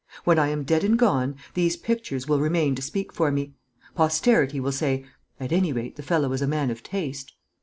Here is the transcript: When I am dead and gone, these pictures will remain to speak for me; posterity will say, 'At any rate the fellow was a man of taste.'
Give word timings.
When 0.23 0.39
I 0.39 0.47
am 0.47 0.63
dead 0.63 0.83
and 0.83 0.97
gone, 0.97 1.35
these 1.53 1.77
pictures 1.77 2.27
will 2.27 2.39
remain 2.39 2.73
to 2.73 2.81
speak 2.81 3.13
for 3.13 3.29
me; 3.29 3.53
posterity 3.93 4.59
will 4.59 4.71
say, 4.71 5.05
'At 5.39 5.51
any 5.51 5.71
rate 5.71 5.95
the 5.95 6.01
fellow 6.01 6.27
was 6.29 6.41
a 6.41 6.47
man 6.47 6.71
of 6.71 6.81
taste.' 6.81 7.33